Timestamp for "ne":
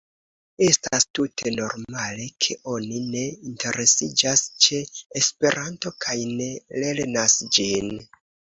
3.17-3.21, 6.33-6.51